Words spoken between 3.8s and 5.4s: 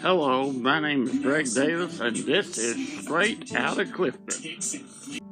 Clifton.